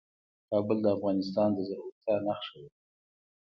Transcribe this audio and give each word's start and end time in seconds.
کابل 0.49 0.77
د 0.83 0.87
افغانستان 0.95 1.49
د 1.53 1.59
زرغونتیا 1.67 2.15
نښه 2.25 2.55
ده. 2.63 2.69